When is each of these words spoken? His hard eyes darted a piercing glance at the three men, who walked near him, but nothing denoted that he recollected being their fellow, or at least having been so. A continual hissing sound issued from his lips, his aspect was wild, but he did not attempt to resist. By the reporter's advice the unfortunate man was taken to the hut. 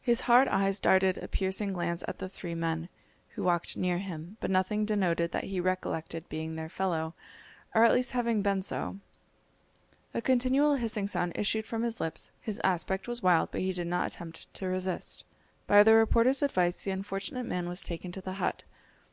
His 0.00 0.20
hard 0.30 0.46
eyes 0.46 0.78
darted 0.78 1.18
a 1.18 1.26
piercing 1.26 1.72
glance 1.72 2.04
at 2.06 2.18
the 2.20 2.28
three 2.28 2.54
men, 2.54 2.88
who 3.30 3.42
walked 3.42 3.76
near 3.76 3.98
him, 3.98 4.36
but 4.38 4.52
nothing 4.52 4.84
denoted 4.84 5.32
that 5.32 5.46
he 5.50 5.58
recollected 5.58 6.28
being 6.28 6.54
their 6.54 6.68
fellow, 6.68 7.14
or 7.74 7.82
at 7.82 7.92
least 7.92 8.12
having 8.12 8.40
been 8.42 8.62
so. 8.62 9.00
A 10.14 10.22
continual 10.22 10.76
hissing 10.76 11.08
sound 11.08 11.32
issued 11.34 11.66
from 11.66 11.82
his 11.82 12.00
lips, 12.00 12.30
his 12.40 12.60
aspect 12.62 13.08
was 13.08 13.20
wild, 13.20 13.50
but 13.50 13.62
he 13.62 13.72
did 13.72 13.88
not 13.88 14.06
attempt 14.12 14.54
to 14.54 14.68
resist. 14.68 15.24
By 15.66 15.82
the 15.82 15.94
reporter's 15.94 16.40
advice 16.40 16.84
the 16.84 16.92
unfortunate 16.92 17.42
man 17.46 17.68
was 17.68 17.82
taken 17.82 18.12
to 18.12 18.20
the 18.20 18.34
hut. 18.34 18.62